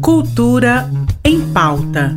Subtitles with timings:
[0.00, 0.90] Cultura
[1.24, 2.16] em pauta.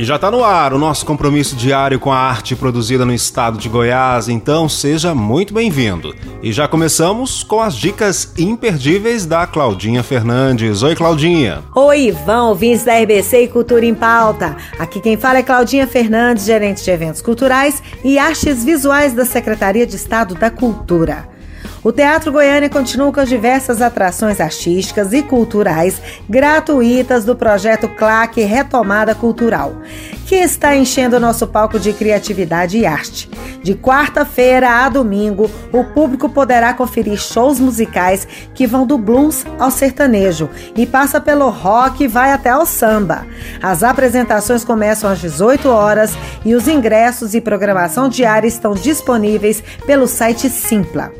[0.00, 3.58] E já está no ar o nosso compromisso diário com a arte produzida no estado
[3.58, 6.16] de Goiás, então seja muito bem-vindo.
[6.42, 10.82] E já começamos com as dicas imperdíveis da Claudinha Fernandes.
[10.82, 11.62] Oi, Claudinha.
[11.74, 14.56] Oi, Ivan, ouvintes da RBC e Cultura em Pauta.
[14.78, 19.86] Aqui quem fala é Claudinha Fernandes, gerente de eventos culturais e artes visuais da Secretaria
[19.86, 21.28] de Estado da Cultura.
[21.82, 28.42] O Teatro Goiânia continua com as diversas atrações artísticas e culturais gratuitas do projeto CLAC
[28.42, 29.72] Retomada Cultural,
[30.26, 33.30] que está enchendo o nosso palco de criatividade e arte.
[33.62, 39.70] De quarta-feira a domingo, o público poderá conferir shows musicais que vão do blues ao
[39.70, 43.26] sertanejo e passa pelo rock e vai até ao samba.
[43.62, 46.12] As apresentações começam às 18 horas
[46.44, 51.10] e os ingressos e programação diária estão disponíveis pelo site Simpla.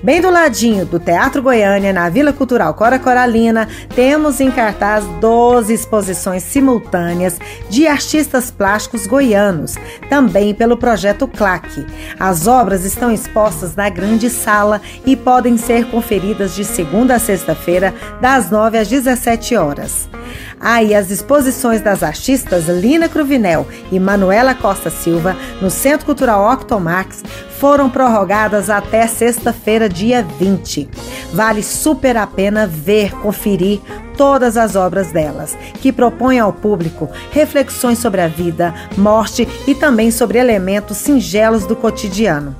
[0.00, 5.74] Bem do ladinho do Teatro Goiânia, na Vila Cultural Cora Coralina, temos em cartaz 12
[5.74, 7.36] exposições simultâneas
[7.68, 9.74] de artistas plásticos goianos,
[10.08, 11.84] também pelo projeto CLAC.
[12.18, 17.92] As obras estão expostas na grande sala e podem ser conferidas de segunda a sexta-feira,
[18.20, 20.08] das 9 às 17 horas.
[20.60, 26.52] Ah, e as exposições das artistas Lina Cruvinel e Manuela Costa Silva no Centro Cultural
[26.52, 27.22] Octomax
[27.58, 30.88] foram prorrogadas até sexta-feira, dia 20.
[31.32, 33.80] Vale super a pena ver, conferir
[34.18, 40.10] todas as obras delas, que propõem ao público reflexões sobre a vida, morte e também
[40.10, 42.54] sobre elementos singelos do cotidiano.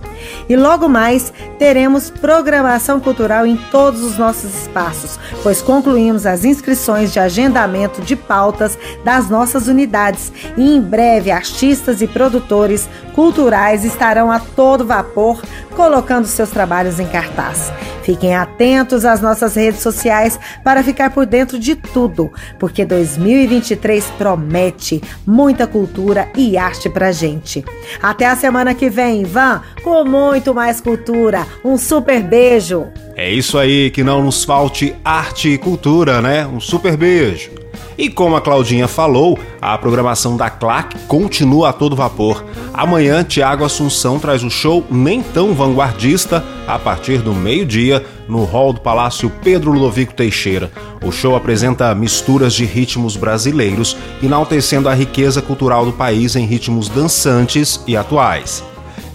[0.48, 7.12] E logo mais teremos programação cultural em todos os nossos espaços, pois concluímos as inscrições
[7.12, 14.30] de agendamento de pautas das nossas unidades e em breve artistas e produtores culturais estarão
[14.30, 15.42] a todo vapor
[15.74, 17.72] colocando seus trabalhos em cartaz.
[18.08, 25.02] Fiquem atentos às nossas redes sociais para ficar por dentro de tudo, porque 2023 promete
[25.26, 27.62] muita cultura e arte pra gente.
[28.00, 31.46] Até a semana que vem, Ivan, com muito mais cultura.
[31.62, 32.86] Um super beijo!
[33.14, 36.46] É isso aí, que não nos falte arte e cultura, né?
[36.46, 37.57] Um super beijo!
[37.98, 42.44] E como a Claudinha falou, a programação da CLAC continua a todo vapor.
[42.72, 48.72] Amanhã, Tiago Assunção traz o show nem tão vanguardista a partir do meio-dia no hall
[48.72, 50.70] do Palácio Pedro Ludovico Teixeira.
[51.02, 56.88] O show apresenta misturas de ritmos brasileiros, enaltecendo a riqueza cultural do país em ritmos
[56.88, 58.62] dançantes e atuais.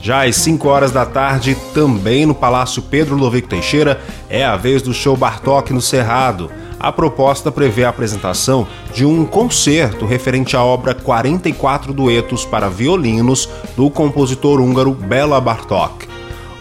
[0.02, 4.82] Já às 5 horas da tarde, também no Palácio Pedro Ludovico Teixeira, é a vez
[4.82, 6.52] do show Bartok no Cerrado
[6.84, 13.48] a proposta prevê a apresentação de um concerto referente à obra 44 duetos para violinos
[13.78, 16.10] do compositor húngaro Bela Bartok.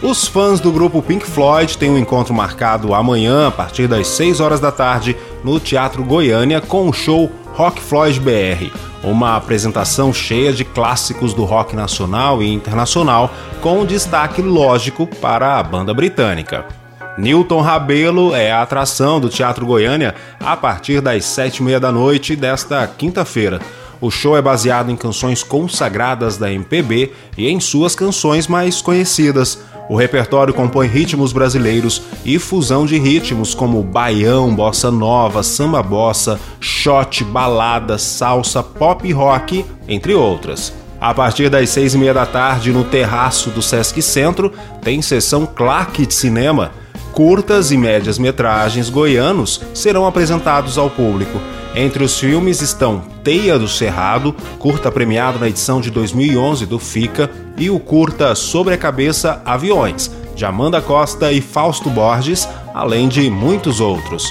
[0.01, 4.39] Os fãs do grupo Pink Floyd têm um encontro marcado amanhã, a partir das 6
[4.39, 8.71] horas da tarde, no Teatro Goiânia, com o show Rock Floyd BR,
[9.03, 13.29] uma apresentação cheia de clássicos do rock nacional e internacional,
[13.61, 16.82] com destaque lógico para a banda britânica.
[17.17, 21.91] Newton Rabelo é a atração do Teatro Goiânia a partir das sete e meia da
[21.91, 23.61] noite desta quinta-feira.
[24.01, 29.59] O show é baseado em canções consagradas da MPB e em suas canções mais conhecidas.
[29.87, 36.39] O repertório compõe ritmos brasileiros e fusão de ritmos como baião, bossa nova, samba bossa,
[36.59, 40.73] shot, balada, salsa, pop rock, entre outras.
[40.99, 44.51] A partir das seis e meia da tarde, no terraço do Sesc Centro,
[44.81, 46.71] tem sessão Clark de Cinema
[47.13, 51.39] curtas e médias metragens goianos serão apresentados ao público.
[51.75, 57.29] Entre os filmes estão Teia do Cerrado, curta premiado na edição de 2011 do FICA,
[57.55, 63.29] e o curta Sobre a Cabeça Aviões, de Amanda Costa e Fausto Borges, além de
[63.29, 64.27] muitos outros.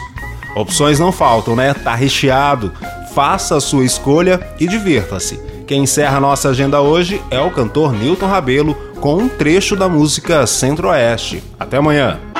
[0.56, 1.72] Opções não faltam, né?
[1.72, 2.72] Tá recheado.
[3.14, 5.40] Faça a sua escolha e divirta-se.
[5.66, 10.46] Quem encerra nossa agenda hoje é o cantor Newton Rabelo com um trecho da música
[10.46, 11.42] Centro-Oeste.
[11.58, 12.31] Até amanhã.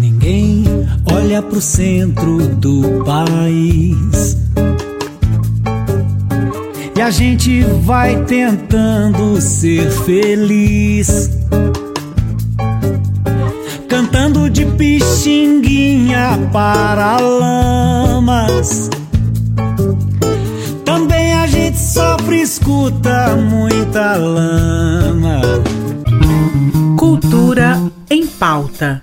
[0.00, 0.64] Ninguém
[1.12, 4.34] olha pro centro do país.
[6.96, 11.28] E a gente vai tentando ser feliz.
[13.88, 18.88] Cantando de pixinguinha para lamas.
[20.82, 25.42] Também a gente sofre, escuta muita lama.
[26.96, 29.02] Cultura em pauta